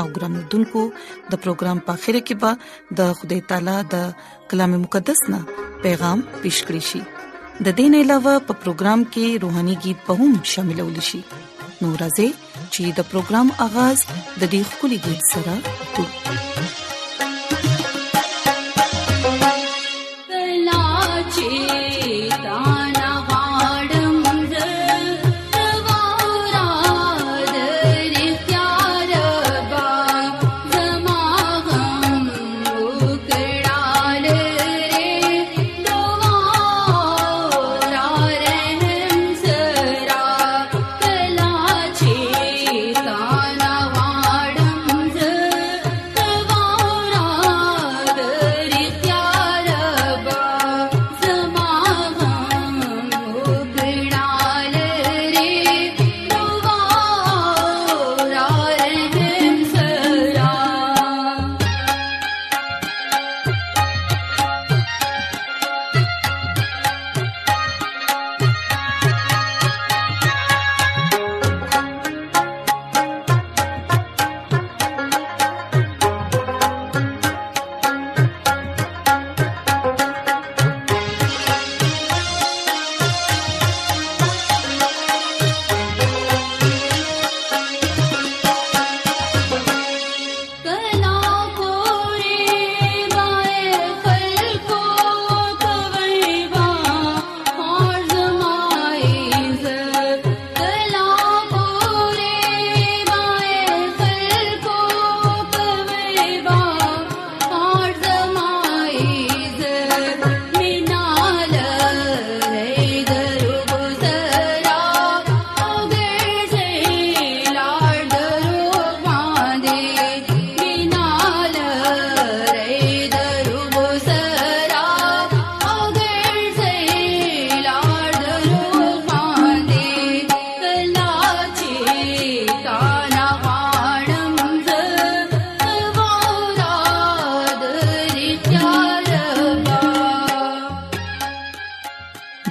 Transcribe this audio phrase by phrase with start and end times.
[0.00, 0.80] او ګرانیدونکو
[1.30, 2.50] د پروګرام په خیره کې به
[2.98, 4.08] د خدای تعالی د
[4.50, 5.40] کلام مقدس نه
[5.84, 7.02] پیغام پېښ کړی شي
[7.68, 11.20] د دین علاوه په پروګرام کې روهاني गीत به هم شاملول شي
[11.82, 12.28] نور ازې
[12.72, 15.52] چې د پروګرام اغاز د دې خولي गीत سره
[15.98, 16.45] وکړي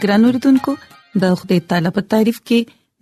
[0.05, 0.71] ګران اوردونکو
[1.21, 2.59] د خدای تعالی په تعریف کې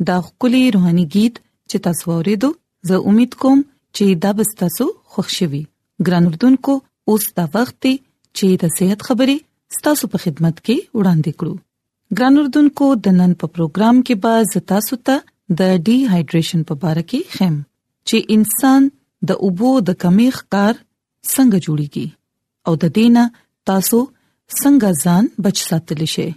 [0.10, 1.34] دا خولي روحاني गीत
[1.70, 2.50] چې تاسو ورېدو
[2.92, 3.60] زه امید کوم
[3.96, 5.62] چې دا به تاسو خوشحالي
[6.10, 6.74] ګران اوردونکو
[7.14, 7.94] اوس دا وخت دی
[8.38, 9.38] چې د صحت خبرې
[9.88, 11.56] تاسو په خدمت کې وړاندې کړو
[12.20, 15.18] ګران اوردونکو د نن په پروګرام کې به زه تاسو ته
[15.64, 17.56] د ډي هايډريشن په اړه کې خیم
[18.12, 18.88] چې انسان
[19.34, 22.08] د اوبو د کمی ښکار څنګه جوړيږي
[22.68, 23.26] او د دینه
[23.72, 24.00] تاسو
[24.60, 26.30] څنګه ځان بچ ساتلی شئ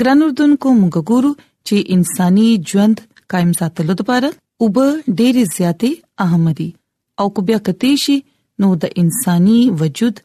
[0.00, 1.30] ګران اردوونکو موږ ګورو
[1.66, 2.96] چې انساني ژوند
[3.34, 4.28] قائم ساتلو لپاره
[4.62, 4.76] اوب
[5.18, 5.90] ډېری زیاتې
[6.26, 6.66] اهم دي
[7.22, 8.16] او کو بیا کته شي
[8.64, 10.20] نو د انساني وجود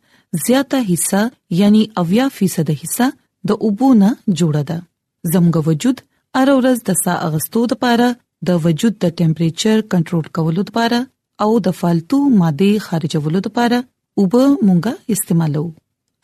[0.47, 1.21] زیاته حصہ
[1.61, 3.07] یعنی اویا فیصد حصہ
[3.51, 6.03] د اوبو نه جوړه ده زموږ وجود
[6.41, 8.09] هر ورځ د سا اغستو لپاره
[8.51, 11.01] د وجود د ټمپریچر کنټرول کولو لپاره
[11.45, 13.79] او د فالتو ماده خارجولو لپاره
[14.21, 15.65] اوبه مونږه استعمالو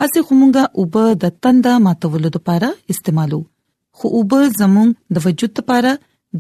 [0.04, 3.40] اسې کومګه اوبه د تنده ماتولو لپاره استعمالو
[4.02, 5.92] خو اوبه زموږ د وجود لپاره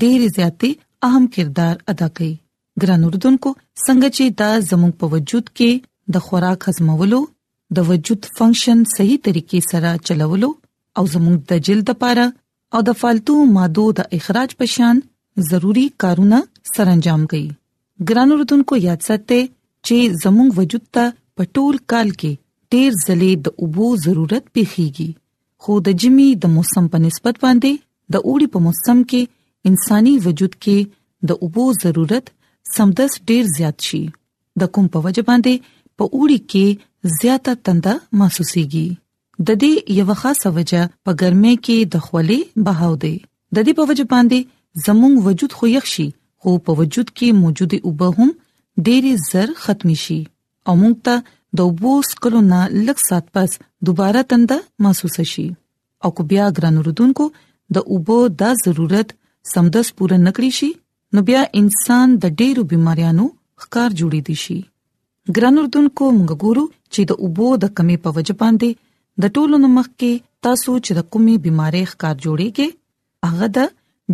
[0.03, 0.69] ډېر زیاتې
[1.07, 2.29] اهم کردار ادا کوي
[2.85, 3.49] ګران اردوونکو
[3.85, 5.71] څنګه چې دا زموږ په وجود کې
[6.17, 7.19] د خوراک هضمولو
[7.79, 10.49] د وجود فنکشن صحیح طریقې سره چلولو
[10.97, 12.25] او زموږ د جلد لپاره
[12.77, 15.03] او د فالتو مادو د اخراج پشان
[15.53, 16.39] ضروری کارونه
[16.75, 19.43] سرانجام کړي ګرانو رتون کو یاد ساتئ
[19.87, 21.05] چې زموږ وجود ته
[21.39, 25.09] پټول کال کې ډیر ځلې د اوبو ضرورت پیخيږي
[25.65, 27.71] خو د جمی د موسم په نسبت باندې
[28.15, 29.21] د اوړي په موسم کې
[29.71, 30.77] انساني وجود کې
[31.27, 32.25] د اوبو ضرورت
[32.75, 34.01] سمدس ډیر زیات شي
[34.63, 35.53] د کوم په وجه باندې
[36.01, 36.65] په اوړي کې
[37.19, 38.87] زیاته تنده محسوسيږي
[39.49, 42.39] د دې یو خاصه وجه په ګرمۍ کې د خولې
[42.69, 43.15] بهاو دی
[43.55, 44.39] د دې په وجه باندې
[44.87, 46.07] زموږ وجود خو یخ شي
[46.43, 48.29] خو په وجود کې موجوده اوبه هم
[48.87, 50.19] ډېری زر ختم شي
[50.71, 51.15] او موږ ته
[51.57, 53.51] د وبوس کلو نه لږ سات پس
[53.89, 55.45] دوباره تنده محسوس شي
[56.07, 57.25] او کو بیا ګران رودونکو
[57.77, 59.09] د اوبو د ضرورت
[59.53, 60.69] سمدس پوره نکړي شي
[61.17, 63.25] نو بیا انسان د ډېرو بيماريانو
[63.63, 64.59] ښکار جوړې دي شي
[65.39, 66.63] ګران رودونکو موږ ګورو
[66.93, 68.69] چې د اوبو د کمی په وجه باندې
[69.25, 70.13] د ټولو نمخ کې
[70.49, 72.67] تاسو چې د کومي بيمارۍ ښکار جوړيږي
[73.27, 73.59] هغه د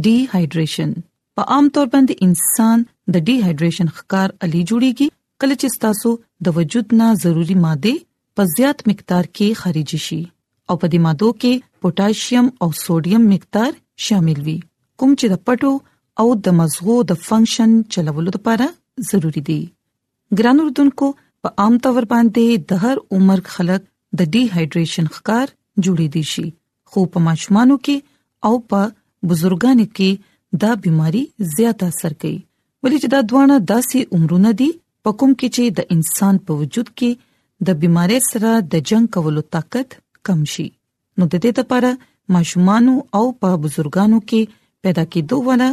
[0.07, 0.91] ډی هایډریشن
[1.39, 2.77] په عام تور باندې انسان
[3.13, 5.07] د ډی هایډریشن ښکار علي جوړيږي
[5.43, 6.09] کله چې تاسو
[6.47, 7.93] د وجود نه ضروري ماده
[8.39, 10.21] په زیات مقدار کې خارج شي
[10.69, 11.53] او په دې مادو کې
[11.85, 13.71] پوتاشیم او سوډیم مقدار
[14.07, 14.55] شامل وي
[15.03, 15.73] کوم چې د پټو
[16.23, 18.67] او د مزغو د فنکشن چلولو لپاره
[19.09, 19.57] ضروری دي
[20.37, 21.07] ګران اردوونکو
[21.41, 23.81] په عام تور باندې د هر عمر خلک
[24.21, 25.47] د ډی هایډریشن ښکار
[25.83, 26.45] جوړې دي شي
[26.93, 27.97] خو په ماشومانو کې
[28.49, 28.81] او په
[29.29, 30.11] بزرګانو کې
[30.65, 31.23] دا بيماري
[31.57, 34.71] زیات اثر کوي ولې چې دا دوانه داسې عمرونه دي
[35.05, 37.09] په کوم کې چې د انسان په وجود کې
[37.69, 39.89] د بيمارۍ سره د جنگ کولو طاقت
[40.29, 40.67] کم شي
[41.17, 41.91] نو د دې لپاره
[42.35, 42.85] ماشومان
[43.19, 44.41] او په بزرګانو کې
[44.87, 45.67] پیدا کېدو ولا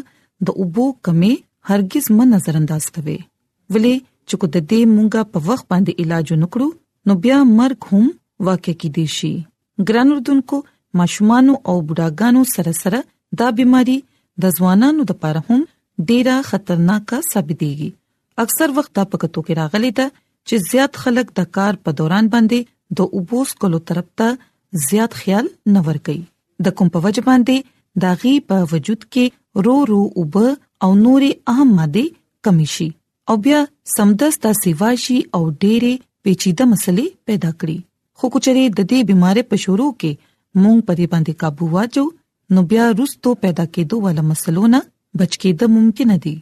[0.49, 1.31] د اوبو کمی
[1.69, 3.17] هرگز من نظر انداز کوي
[3.73, 3.94] ولې
[4.29, 6.69] چې کو د دې مونږه په وخت باندې علاج نکړو
[7.11, 8.05] نو بیا مرګ هم
[8.50, 9.34] واقع کې دي شي
[9.88, 10.56] ګران اردوونکو
[11.00, 13.00] ماشومان او بډاګانو سره سره
[13.43, 13.99] دا بيماري
[14.46, 15.67] د ځوانانو لپاره هم
[16.08, 17.90] ډیره خطرناکه ثابت دیږي
[18.44, 20.06] اکثر وخت دا پکتو کې راغلی ده
[20.49, 25.46] چې زیات خلک د کار په دوران باندې د اوبو سکلو طرف ته زیات خیال
[25.75, 26.23] نه ور کوي
[26.69, 30.37] د کوم په وجه باندې دا غي په وجود کې رو رو اوب
[30.87, 32.05] او نوري اهم ماده
[32.49, 32.88] کمی شي
[33.32, 33.58] او بیا
[33.96, 35.93] سمدستا سیوا شي او ډېری
[36.26, 41.12] پیچیده مسلې پیدا کړي خو کچري د دې بيمارې په شروع کې مونږ په دې
[41.14, 42.06] باندې काबू واچو
[42.56, 44.82] نو بیا روستو پیدا کېدو ول مسلو نه
[45.20, 46.34] بچ کېد ممکن دي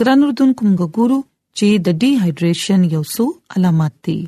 [0.00, 1.20] ګرانوردون کوم ګورو
[1.60, 3.24] چې د ډی هایډریشن یو څو
[3.56, 4.18] علامات دي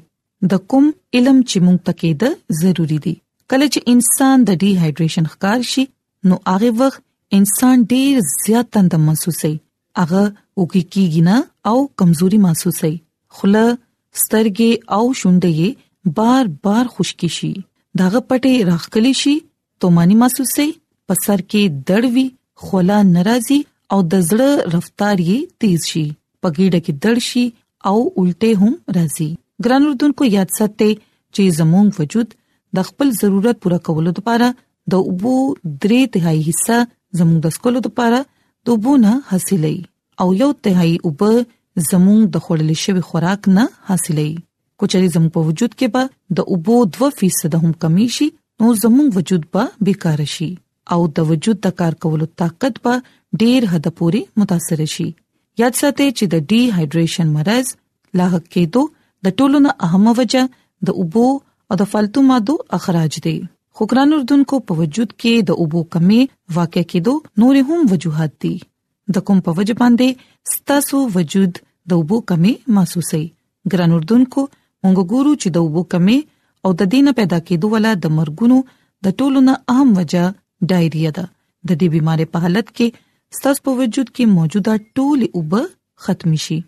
[0.52, 2.30] د کوم علم چې موږ تکې ده
[2.62, 3.14] ضروری دي
[3.52, 5.82] کله چې انسان د ډی هایډریشن ښکار شي
[6.30, 7.00] نو هغه وخت
[7.38, 9.52] انسان ډیر زیات تند محسوسي
[10.00, 10.24] هغه
[10.60, 11.36] وګي کیږي نه
[11.72, 12.92] او کمزوري محسوسي
[13.38, 13.64] خوله
[14.22, 15.68] سترګې او شونډې
[16.18, 17.52] بار بار خشکی شي
[18.02, 19.34] داغه پټې راخکلی شي
[19.84, 20.68] تومانی محسوسي
[21.08, 22.26] په سر کې دړوي
[22.66, 23.58] خوله ناراضي
[23.96, 26.04] او د زړه رفتار یې تیز شي
[26.44, 27.44] پګېډه کې دلشي
[27.90, 29.28] او الټه هم راځي
[29.66, 30.92] ګران اردوونکو یاد ساتئ
[31.34, 32.28] چې زموږ وجود
[32.78, 34.48] د خپل ضرورت پوره کولو لپاره
[34.94, 35.34] د اوبو
[35.84, 36.78] درې تهای حصہ
[37.18, 38.20] زموږ د سکولو لپاره
[38.68, 39.76] د اوبو نه حاصلې
[40.20, 41.30] او یو تهای اوبه
[41.90, 44.28] زموږ د خړلې شوی خوراک نه حاصلې
[44.82, 48.28] کچري زموږ په وجود کې به د اوبو 2% هم کمی شي
[48.62, 50.50] نو زموږ وجود به بیکار شي
[50.96, 53.00] او د وجود د کار کولو طاقت به
[53.42, 55.06] ډیر حد پورې متاثر شي
[55.60, 57.66] یاد ساتئ چې د ډی هایډریشن مرز
[58.20, 58.82] لاحق کېدو
[59.26, 60.42] د ټولو نه اهم وجه
[60.88, 61.26] د اوبو
[61.68, 63.36] او د فالتو مادو اخراج دی
[63.74, 66.18] خو ګران اردوونکو په وجود کې د اوبو کمی
[66.58, 67.12] واقع کېدو
[67.44, 68.52] نور هم وجوهات دي
[69.16, 71.62] د کوم په وجه باندې ستاسو وجود
[71.92, 73.22] د اوبو کمی محسوسي
[73.72, 76.18] ګران اردوونکو مونږ ګورو چې د وبو کمی
[76.66, 78.58] او د دینه پیدا کېدو ولا د مرګونو
[79.06, 80.24] د ټولو نه اهم وجہ
[80.72, 83.02] ډایریا ده د دې بيمارۍ په حالت کې
[83.36, 85.54] ستاسو په وجود کې موجوده ټول اوب
[86.04, 86.58] ختم شي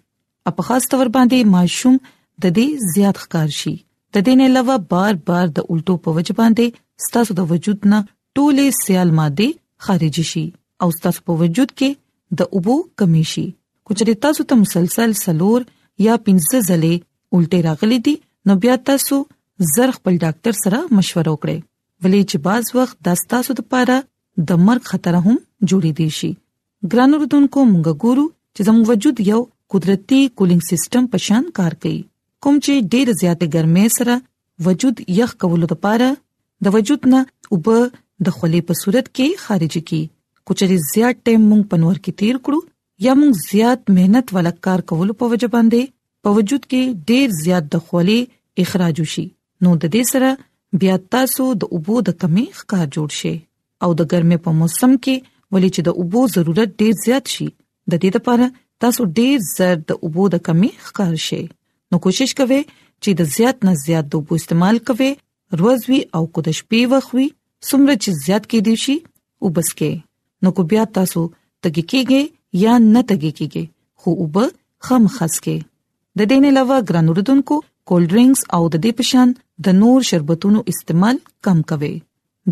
[0.49, 1.95] او په خاص تور باندې ماشوم
[2.45, 3.75] د دې زیات ښکار شي
[4.15, 6.67] د دې نه علاوه بار بار د الټو په وجه باندې
[7.07, 7.99] ستاسو د وجود نه
[8.37, 9.49] ټولې سیال ماده
[9.89, 10.45] خارج شي
[10.85, 11.91] او ستاسو په وجود کې
[12.43, 13.47] د اوبو کمی شي
[13.87, 15.61] کچې تاسو ته مسلسل سلور
[16.07, 16.95] یا پنځه ځلې
[17.37, 18.15] الټه راغلي دي
[18.49, 19.17] نو بیا تاسو
[19.77, 21.59] زر خپل ډاکټر سره مشوره وکړئ
[22.03, 23.97] ولې چې بعض وخت د تاسو لپاره
[24.51, 25.37] د مرګ خطر هم
[25.69, 26.33] جوړې دي شي
[26.93, 28.25] ګران اوردونکو موږ ګورو
[28.55, 29.41] چې زموږ وجود یو
[29.75, 31.99] قدرتي کولینګ سیستم په شان کار کوي
[32.47, 34.17] کوم چې ډېر زیاته ګرمۍ سره
[34.67, 36.11] وجود یخ کولو لپاره
[36.67, 37.71] د وجود نه اوب
[38.27, 40.01] د خولې په صورت کې خارج کی
[40.51, 42.61] کوچري زیات ټیم موږ پنور کې تیر کړو
[43.09, 45.95] یا موږ زیات مهنت ولا کار کول په وجه باندې
[46.27, 49.27] په وجود کې ډېر زیات د خولې اخراج شي
[49.65, 53.35] نو د دې سره بیا تاسو د اوبو د کمی ښکار جوړ شي
[53.85, 57.93] او د ګرمۍ په موسم کې ولې چې د اوبو ضرورت ډیر زیات شي د
[58.03, 58.47] دې لپاره
[58.85, 61.43] تاسو ډیر زر د اوبو د کمی ښکار شي
[61.93, 62.59] نو کوشش کوئ
[63.03, 65.13] چې د زیات نه زیات د اوبو استعمال کوئ
[65.61, 67.27] روزوي او کو د شپې وخوي
[67.69, 68.97] څومره چې زیات کې دی شي
[69.43, 69.93] او بس کې
[70.47, 71.23] نو کو بیا تاسو
[71.63, 72.21] تګی کېږي
[72.65, 73.65] یا نه تګی کېږي
[74.01, 74.37] خو اوب
[74.89, 75.57] خام خاص کې
[76.19, 77.55] د دې نه علاوه ګران وروډونکو
[77.91, 79.29] کول ډرینګز او د دې پشان
[79.69, 81.17] د نور شربتونو استعمال
[81.49, 81.95] کم کوئ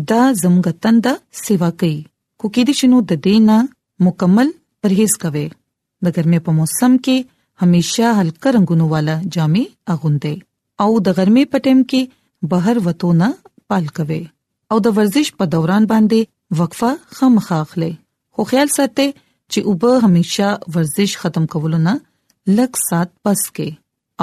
[0.09, 1.99] دا زموږ تنده سیوا کوي
[2.43, 3.57] کو کې دې شنو د دینه
[4.07, 4.49] مکمل
[4.85, 7.17] پرهیز کوي د ګرمې په موسم کې
[7.63, 9.63] همیشه هلک رنگونو والا جامې
[9.93, 10.35] اغوندې
[10.85, 12.01] او د ګرمې په ټیم کې
[12.53, 13.29] بهر وته نه
[13.73, 14.19] پال کوي
[14.73, 16.21] او د ورزش په دوران باندې
[16.61, 17.91] وقفه خامخا اخلي
[18.37, 19.07] خو خیال ساتئ
[19.51, 21.93] چې اوبه همیشا ورزش ختم کول نه
[22.59, 23.69] لک سات پس کې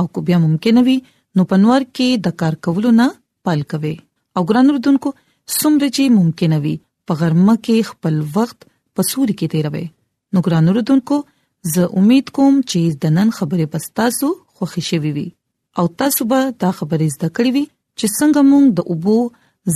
[0.00, 0.96] او کو بیا ممکن وي
[1.38, 3.06] نو پنور کې د کار کول نه
[3.48, 3.94] پال کوي
[4.36, 5.08] او ګران وردونکو
[5.58, 6.76] سمره چې ممکن وي
[7.06, 8.58] په غرمه کې خپل وخت
[8.98, 9.84] په سوري کې تیروي
[10.36, 11.16] نو ګران اوردونکو
[11.74, 15.28] زه امید کوم چې د نن خبرې پستاسو خوښی شوي وي
[15.82, 17.64] او تاسو به دا خبرې زده کړې وي
[17.98, 19.18] چې څنګه موږ د اوبو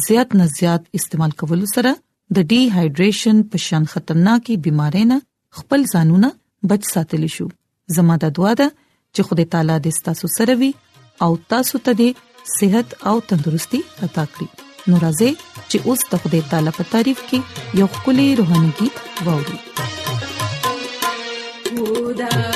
[0.08, 1.90] زیات نه زیات استعمال کول سره
[2.38, 5.18] د ډی هایډریشن په شان خطرناکې بيمارۍ نه
[5.62, 6.28] خپل ځانونه
[6.72, 7.46] بچ ساتل شو
[7.94, 8.68] زموږ د دعا ده
[9.14, 10.70] چې خدای تعالی دې تاسو سره وي
[11.26, 12.10] او تاسو ته دې
[12.58, 14.48] صحت او تندرستي عطا کړي
[14.88, 15.30] نو راځي
[15.70, 17.38] چې اوس د خدای تعالی په تعریف کې
[17.82, 18.94] یو خولي روحاني गीत
[19.26, 19.58] واوري
[21.70, 22.55] خدای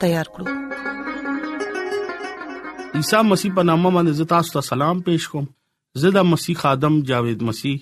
[0.00, 0.46] تیار کړو
[2.98, 5.46] عیسی مسیح په نامه باندې تاسو ته سلام پېښ کوم
[6.02, 7.80] زه د مسیح خادم جاوید مسیح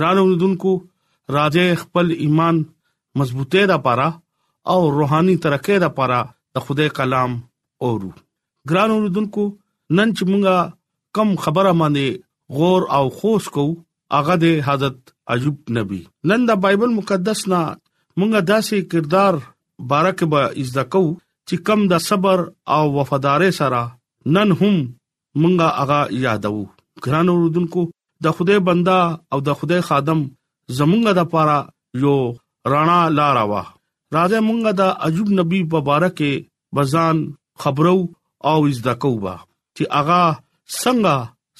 [0.00, 0.74] ګران اوردونکو
[1.36, 2.62] راځي خپل ایمان
[3.22, 4.08] مضبوطه ده پاره
[4.74, 6.20] او روحاني ترقه ده پاره
[6.58, 7.38] د خدای کلام
[7.88, 8.12] اورو
[8.72, 9.48] ګران اوردونکو
[9.96, 10.56] نن چې مونږه
[11.16, 13.62] کم خبره باندې غور او خوش کو
[14.16, 15.98] هغه د حضرت عجوب نبی
[16.32, 19.40] نن د بایبل مقدس نه مونږه داسې کردار
[19.94, 21.02] بارک به ازدا کو
[21.48, 22.44] چې کم د صبر
[22.76, 23.82] او وفادارۍ سره
[24.38, 26.54] نن هم مونږه هغه یادو
[27.08, 27.84] ګران اوردونکو
[28.26, 28.98] د خدای بندا
[29.32, 30.20] او د خدای خادم
[30.78, 31.58] زمونږه د پاره
[32.06, 32.16] یو
[32.74, 33.62] رانا لاروا
[34.14, 36.18] راځه مونږه د عجوب نبی مبارک
[36.78, 37.16] بزان
[37.62, 37.96] خبرو
[38.50, 39.34] او ازدا کو با
[39.76, 40.24] چې اغا
[40.80, 41.14] څنګه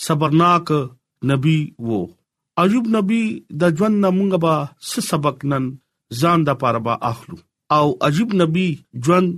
[0.04, 0.68] صبرناک
[1.30, 2.00] نبی وو
[2.62, 3.22] ایوب نبی
[3.60, 4.54] د ژوند نمونګه با
[4.88, 5.64] څه سبق نن
[6.20, 7.36] ځان د پاره با اخلو
[7.76, 8.66] او عجیب نبی
[9.04, 9.28] ژوند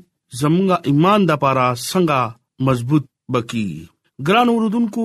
[0.41, 2.21] زمونږه ایمان د پاره څنګه
[2.67, 3.69] مضبوط بکی
[4.27, 5.05] ګران اوردونکو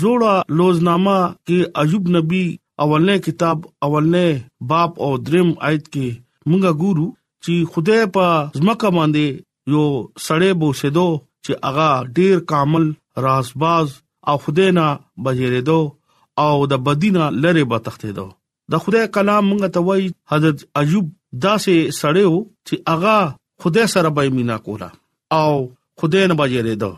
[0.00, 2.44] زوړه لوزنامه کې عجیب نبی
[2.84, 4.28] اولنې کتاب اولنې
[4.70, 6.08] باب او دریم آیت کې
[6.50, 7.06] مونږه ګورو
[7.44, 8.26] چې خدای په
[8.58, 9.26] ځمکه باندې
[9.72, 9.84] یو
[10.26, 11.08] سړې بوسېدو
[11.44, 12.84] چې اغا ډیر کامل
[13.20, 15.96] راسباز او خدای نه بجریدو
[16.38, 18.28] او د بدینه لره به تختیدو
[18.72, 21.06] د خدای کلام مونږ ته وایي حضرت ایوب
[21.44, 22.34] داسې سړیو
[22.66, 23.18] چې اغا
[23.62, 24.90] خدای سره به مینا کولا
[25.38, 26.92] او خدای نه بجریدو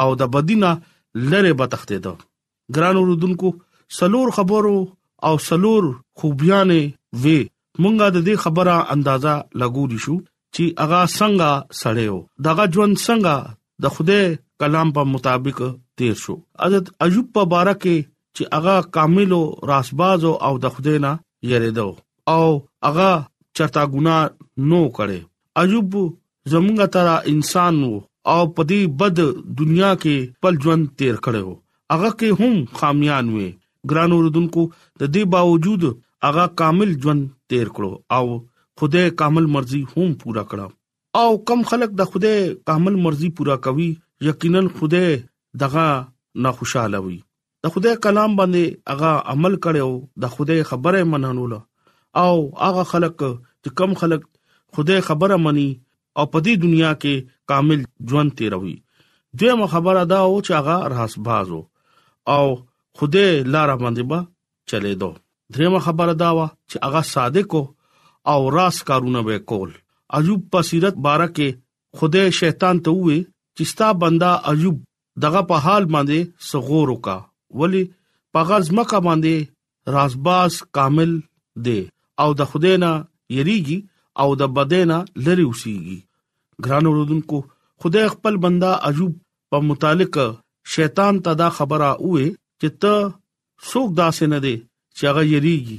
[0.00, 0.70] او د بدینه
[1.30, 2.14] لره به تختیدو
[2.74, 3.48] ګران اوردونکو
[3.98, 4.76] سلور خبرو
[5.26, 5.84] او سلور
[6.18, 6.80] خوبیانه
[7.22, 7.38] وی
[7.82, 10.16] مونږه د دې خبره اندازا لګولې شو
[10.54, 11.50] چې اغا څنګه
[11.80, 13.34] سړیو دغه ژوند څنګه
[13.82, 14.20] د خوده
[14.60, 15.58] کلام په مطابق
[15.98, 20.96] تیر شو حضرت ایوب په باره کې چې هغه کامل او راسباز او د خدای
[21.04, 21.12] نه
[21.52, 21.86] یریدو
[22.32, 22.42] او
[22.86, 23.08] هغه
[23.60, 24.16] چرتا ګنا
[24.68, 25.18] نو کړي
[25.62, 25.96] ایوب
[26.52, 27.94] زمونږه تر انسان وو
[28.34, 29.22] او په دې بد
[29.62, 31.56] دنیا کې پل ژوند تیر کړو
[31.94, 33.48] هغه کې هم خامیان وي
[33.94, 35.88] ګران اوردونکو د دې باوجود
[36.28, 37.24] هغه کامل ژوند
[37.54, 38.24] تیر کړو او
[38.82, 42.38] خدای کامل مرزي هم پورا کړو او کم خلک د خدای
[42.70, 43.90] کامل مرزي پورا کوي
[44.26, 45.10] یقینا خدای
[45.60, 45.88] دغه
[46.44, 47.18] ناخوشاله وي
[47.64, 49.90] د خدای کلام باندې هغه عمل کړو
[50.24, 51.60] د خدای خبره منانوله
[52.24, 52.34] او
[52.66, 53.16] هغه خلق
[53.62, 54.22] چې کم خلق
[54.78, 55.70] خدای خبره مني
[56.18, 57.14] او په دې دنیا کې
[57.52, 57.80] کامل
[58.12, 58.76] ژوند تیروي
[59.40, 61.60] دغه خبره دا او چې هغه راس بازو
[62.34, 62.44] او
[63.00, 64.20] خدای لار باندې با
[64.72, 65.10] چلے دو
[65.58, 67.56] دغه خبره دا وا چې هغه صادق
[68.32, 69.70] او راس کارونه وکول
[70.18, 73.18] عجوب بصیرت بارکه خدای شیطان ته وې
[73.60, 74.76] چې ستا بندا ایوب
[75.22, 76.18] دغه په حال باندې
[76.50, 77.16] صغور وکا
[77.62, 77.80] ولی
[78.32, 79.36] په غرض مکه باندې
[79.94, 81.10] رازباز کامل
[81.66, 81.80] دی
[82.22, 82.92] او د خدینا
[83.38, 83.78] یریږي
[84.20, 84.96] او د بدینا
[85.26, 85.98] لری اوسيږي
[86.64, 87.38] ګران اوردونکو
[87.80, 89.12] خدای خپل بندا ایوب
[89.50, 90.16] په متعلق
[90.76, 92.26] شیطان ته دا خبره وې
[92.60, 92.96] چې ته
[93.72, 94.54] څوک داسې نه دی
[94.96, 95.78] چې هغه یریږي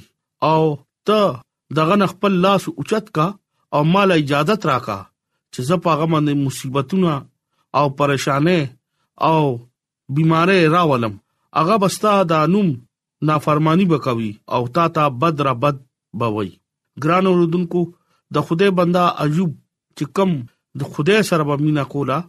[0.51, 0.61] او
[1.09, 1.19] ته
[1.81, 3.27] دغه خپل لاس اوچت کا
[3.75, 4.99] او مال اجازه راکا
[5.53, 7.13] چې زه پاغه باندې مصیبتونه
[7.77, 8.59] او پریشانې
[9.29, 9.41] او
[10.15, 11.13] بيمارې راولم
[11.59, 12.69] هغه بستا د نوم
[13.29, 15.77] نافرمانی وکوي او تا ته بد را بد
[16.21, 16.49] بوي
[17.03, 17.81] ګران اوردونکو
[18.35, 19.51] د خوده بندا ایوب
[19.97, 20.31] چې کم
[20.79, 22.19] د خوده سره بمینا کولا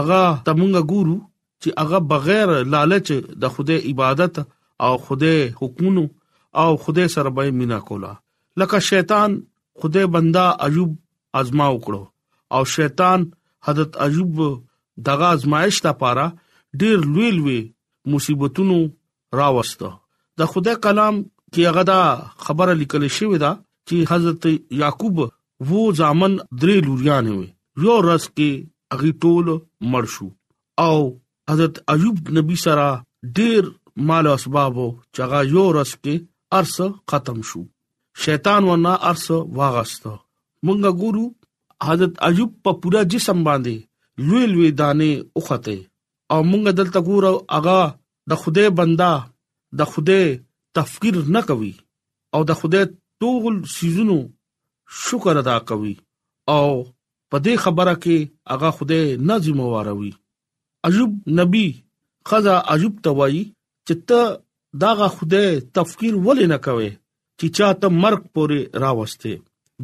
[0.00, 1.16] اغا تمونګه ګورو
[1.62, 3.08] چې اغا بغیر لالچ
[3.42, 4.34] د خوده عبادت
[4.84, 6.04] او خوده حکمونو
[6.62, 8.12] او خوده سره به مینا کولا
[8.60, 9.30] لکه شیطان
[9.80, 10.90] خوده بندا ایوب
[11.40, 12.02] ازما وکړو
[12.54, 13.20] او شیطان
[13.68, 14.36] حضرت ایوب
[15.06, 16.24] دغه ازمایښت لپاره
[16.82, 17.60] ډیر لوی لوی
[18.12, 18.78] مصیبتونو
[19.40, 19.88] راوسته
[20.40, 21.14] د خدای کلام
[21.54, 22.00] کې هغه دا
[22.46, 23.52] خبره لیکل شوې ده
[23.88, 24.42] چې حضرت
[24.82, 25.16] یعقوب
[25.68, 27.48] وو ځامن درې لوریان وي
[27.86, 28.50] یو رس کې
[28.98, 29.46] اغي ټول
[29.94, 30.26] مرشو
[30.86, 30.96] او
[31.50, 32.88] حضرت ایوب نبی سره
[33.40, 33.62] ډیر
[34.08, 34.74] مال او اسباب
[35.18, 36.14] چغا یو رس کې
[36.60, 36.76] ارس
[37.10, 37.62] ختم شو
[38.24, 39.26] شیطان ورنا ارس
[39.58, 41.24] واغست مونږ ګورو
[41.88, 43.87] حضرت ایوب په پورا جسم باندې
[44.26, 45.76] لوی لوی دانه اوخته
[46.34, 47.78] او مونږ دلته ګورو اغا
[48.30, 49.12] د خوده بندا
[49.80, 50.20] د خوده
[50.78, 51.74] تفکر نه کوي
[52.34, 52.82] او د خوده
[53.24, 54.18] ټول سيزونو
[55.02, 55.94] شکر ادا کوي
[56.56, 56.68] او
[57.30, 58.16] په دې خبره کې
[58.54, 60.12] اغا خوده نه ذمہواروي
[60.86, 61.66] عجب نبی
[62.28, 63.36] خزا عجب توای
[63.86, 64.20] چې ته
[64.84, 65.42] داغه خوده
[65.76, 66.90] تفکر ولې نه کوي
[67.38, 69.36] چې چاته مرګ پورې راوسته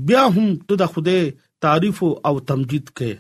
[0.08, 1.20] بیا هم ته د خوده
[1.66, 3.12] تعریف او تمجید کې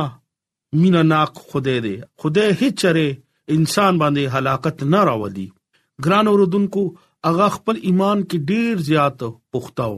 [0.82, 3.06] مینا ناک خدای دی خدای هیڅ چره
[3.56, 5.46] انسان باندې هلاکت نه راوړي
[6.06, 6.84] ګران اوردونکو
[7.28, 9.20] هغه خپل ایمان کې ډیر زیات
[9.56, 9.92] پخته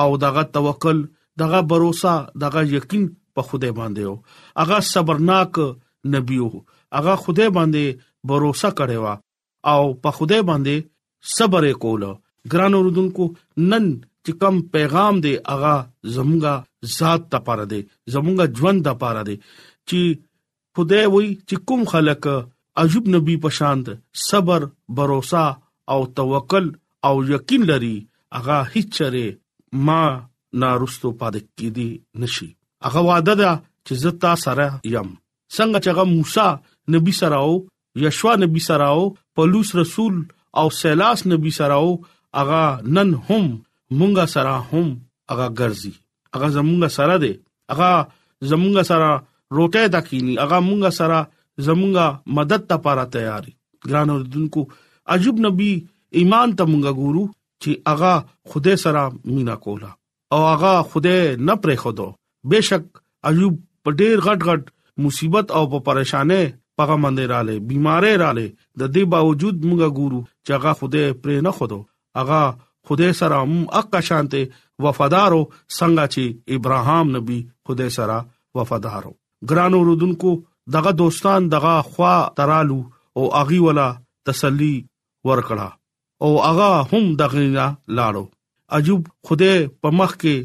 [0.00, 1.00] او دغه توکل
[1.42, 5.60] دغه باور دغه یقین په خدای باندې او هغه صبرناک
[6.16, 6.52] نبی او
[6.98, 8.02] هغه خدای باندې
[8.32, 8.48] باور
[8.80, 9.16] کړی
[9.72, 10.76] او په خدای باندې
[11.38, 12.12] صبر وکولو
[12.52, 13.24] ګران اوردونکو
[13.70, 13.86] نن
[14.24, 15.74] چې کوم پیغام دی اغا
[16.16, 16.54] زمونږه
[16.98, 17.80] ذات ته پاره دی
[18.12, 19.36] زمونږه ژوند ته پاره دی
[19.88, 20.00] چې
[20.78, 22.22] خدای وای چې کوم خلک
[22.82, 23.86] عجب نبی پشاند
[24.26, 24.60] صبر
[24.94, 25.10] باور
[25.94, 26.66] او توکل
[27.08, 27.94] او یقین لري
[28.40, 29.26] اغا هیڅ چره
[29.90, 30.00] ما
[30.64, 31.88] نارستو پاد کې دی
[32.24, 32.48] نشي
[32.90, 33.52] اغه وعده ده
[33.86, 35.08] چې زتا سره يم
[35.54, 36.50] څنګه چې هغه موسی
[36.96, 37.52] نبی سره او
[38.04, 40.14] یشوا نبی سره او پولوس رسول
[40.60, 41.90] او سیلاس نبی سره او
[42.40, 42.64] اغا
[42.96, 43.44] نن هم
[43.98, 44.86] مونږه سره هم
[45.34, 45.92] اغا ګرځي
[46.38, 47.32] اغا زمونږه سره دی
[47.74, 47.90] اغا
[48.50, 49.10] زمونږه سره
[49.56, 51.18] روټه دکینی اغا مونږه سره
[51.68, 52.06] زمونږه
[52.38, 53.52] مدد ته پاره تیاری
[53.88, 54.60] ګران اوردونکو
[55.16, 55.70] عجب نبی
[56.20, 57.24] ایمان ته مونږه ګورو
[57.62, 58.14] چې اغا
[58.52, 59.02] خوده سره
[59.36, 59.90] مینا کولا
[60.34, 61.14] او اغا خوده
[61.46, 62.08] نه پرې خدو
[62.52, 62.84] بشک
[63.30, 64.62] ایوب په ډېر غټ غټ
[65.06, 66.40] مصیبت او په پریشانه
[66.80, 71.52] پغه مندې رااله بيمارې رااله د دې باوجود مونږه ګورو چې هغه خوده پرې نه
[71.58, 71.80] خدو
[72.16, 72.42] هغه
[72.86, 74.42] خدای سره هم اکا شانته
[74.84, 75.42] وفادارو
[75.78, 76.22] څنګه چې
[76.56, 78.18] ابراهام نبی خدای سره
[78.56, 79.12] وفادارو
[79.50, 80.30] ګرانو رودونکو
[80.76, 82.80] دغه دوستان دغه خوا ترالو
[83.16, 83.88] او اغي ولا
[84.26, 84.74] تسلی
[85.28, 85.68] ورکړه
[86.24, 88.24] او اغا هم دغه لاړو
[88.78, 90.36] عجب خدای په مخ کې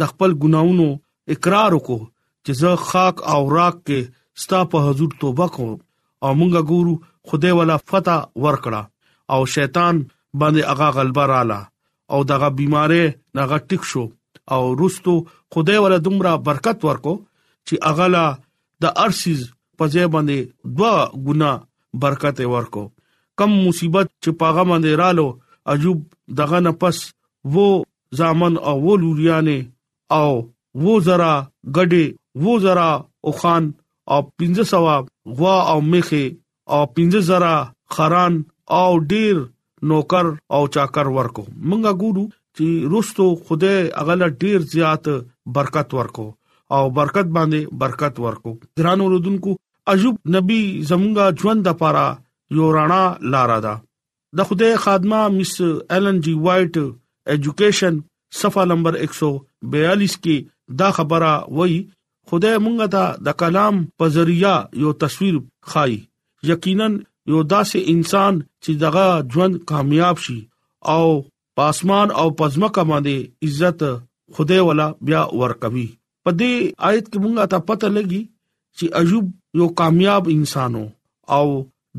[0.00, 0.88] د خپل ګناونو
[1.34, 2.02] اقرار وکړو
[2.44, 4.00] چې زه خاک او راک کې
[4.44, 5.72] ستا په حضور توبه کوم
[6.24, 6.94] او مونږه ګورو
[7.28, 8.82] خدای ولا فتح ورکړه
[9.32, 9.96] او شیطان
[10.38, 11.60] باندې هغه غلبه رااله
[12.12, 13.04] او دغه بيمارې
[13.36, 14.04] ناغه ټیک شو
[14.54, 15.14] او روستو
[15.52, 17.14] خدای ولا دومره برکت ورکو
[17.66, 18.24] چې هغه لا
[18.82, 19.40] د ارسیز
[19.78, 20.38] په ځای باندې
[20.76, 20.92] دوا
[21.26, 21.52] ګنا
[22.02, 22.84] برکت ورکو
[23.38, 25.28] کم مصیبت چې پاغه باندې رالو
[25.72, 25.98] عجوب
[26.38, 26.96] دغه نه پس
[27.54, 27.66] وو
[28.18, 29.58] زامن او وو لوریانه
[30.18, 30.32] او
[30.84, 31.34] وو زرا
[31.76, 32.04] ګډه
[32.42, 32.90] وو زرا
[33.24, 33.64] او خان
[34.12, 34.96] او 15 سوا
[35.38, 36.24] غوا او میخه
[36.74, 37.54] او 15 زرا
[37.96, 38.34] خران
[38.78, 39.36] او ډیر
[39.88, 42.24] نوکر او چاکر ورکو مونږه ګورو
[42.58, 45.04] چې روستو خوده اغله ډیر زیات
[45.58, 46.26] برکت ورکو
[46.78, 49.50] او برکت باندې برکت ورکو ګرانو رودونکو
[49.92, 52.04] عجوب نبی زمونږه ژوند د پاره
[52.58, 53.02] یو رانا
[53.34, 56.82] لارا ده د خوده خادمه مس ایلن جی وایټ
[57.34, 58.00] এډوকেশن
[58.40, 61.80] صفه نمبر 142 کې دا خبره وایي
[62.32, 65.38] خدای مونږ ته د کلام په ذریعہ یو تصویر
[65.72, 65.98] خای
[66.50, 66.86] یقینا
[67.30, 70.40] یو داسې انسان چې دغه ژوند کامیاب شي
[70.94, 71.04] او
[71.58, 73.16] پاسمان او پزماکه باندې
[73.46, 73.80] عزت
[74.34, 75.86] خدای ولا بیا ورکوي
[76.24, 76.52] په دې
[76.90, 78.22] آیت کې مونږه تا پته لګي
[78.76, 79.26] چې ایوب
[79.60, 80.84] یو کامیاب انسانو
[81.36, 81.46] او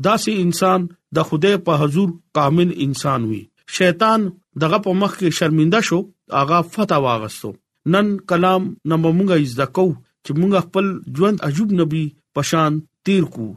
[0.06, 0.80] داسې انسان
[1.16, 3.42] د خدای په حضور کامل انسان وي
[3.78, 4.20] شیطان
[4.62, 5.98] دغه په مخ کې شرمنده شو
[6.42, 7.50] اغا فتوا واغستو
[7.94, 9.86] نن کلام نه مونږه از دکو
[10.24, 10.86] چې مونږ خپل
[11.18, 13.48] ژوند عجوب نبی پشان تیر کو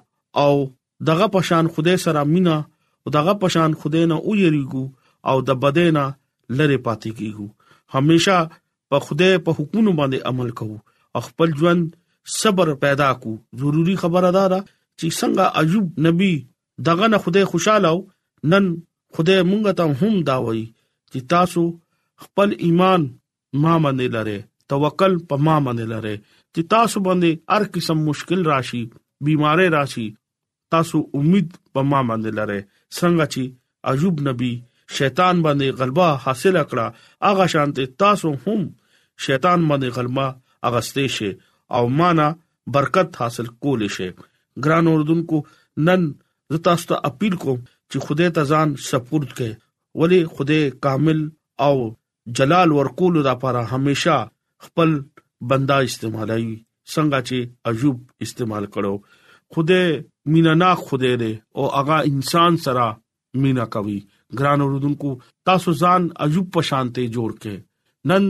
[0.43, 0.51] او
[1.05, 2.65] دغه پشان خوده سره مینا
[3.03, 4.86] او دغه پشان خوده نه اوریږو
[5.25, 6.05] او د بدینا
[6.58, 7.47] لره پاتې کیږو
[7.93, 8.38] همیشا
[8.89, 10.77] په خوده په حکومت باندې عمل کوو
[11.27, 11.84] خپل ژوند
[12.39, 14.60] صبر پیدا کو ضروری خبره ده
[14.99, 16.34] چې څنګه عجوب نبی
[16.88, 17.91] دغه نه خوده خوشاله
[18.51, 18.65] نن
[19.13, 20.65] خوده مونږ ته هم دا وایي
[21.12, 21.62] چې تاسو
[22.23, 23.01] خپل ایمان
[23.63, 24.38] ما باندې لره
[24.73, 26.13] توکل په ما باندې لره
[26.55, 28.84] چې تاسو باندې هر قسم مشکل راشي
[29.25, 30.08] بيمارې راشي
[30.73, 32.58] تاسو امید په ما باندې لره
[32.97, 33.41] څنګه چې
[33.91, 34.54] ایوب نبی
[34.97, 36.86] شیطان باندې غلبہ حاصل کړه
[37.32, 38.60] اغه شانته تاسو هم
[39.28, 40.25] شیطان باندې غلبہ
[40.67, 41.32] اغستې شي
[41.78, 42.28] او معنا
[42.78, 44.10] برکت حاصل کول شي
[44.63, 45.38] ګران اردوونکو
[45.89, 46.01] نن
[46.56, 47.60] زه تاسو ته اپیل کوم
[47.91, 49.51] چې خدای ته ځان سپورټ کړئ
[50.04, 51.19] ولی خدای کامل
[51.65, 51.75] او
[52.38, 54.15] جلال ورکول د لپاره همیشا
[54.69, 54.89] خپل
[55.51, 56.45] بندا استعمالای
[56.91, 57.38] څنګه چې
[57.71, 57.97] ایوب
[58.28, 58.93] استعمال کړو
[59.53, 62.95] خدای مینانا خدای دی او هغه انسان سره
[63.34, 63.99] مینا کوي
[64.39, 65.10] ګران اوردونکو
[65.47, 67.55] تاسو ځان عجوب په شانته جوړ کې
[68.12, 68.23] نن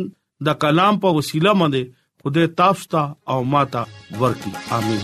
[0.48, 1.82] د کلام په وسیله باندې
[2.24, 3.82] خدای تاسو ته او ماته
[4.24, 5.02] ورکی امين